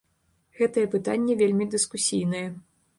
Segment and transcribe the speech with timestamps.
[0.59, 2.47] Гэтае пытанне вельмі дыскусійнае.